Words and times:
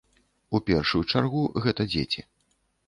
У 0.55 0.61
першую 0.69 1.03
чаргу 1.11 1.45
гэта 1.67 1.91
дзеці. 1.95 2.29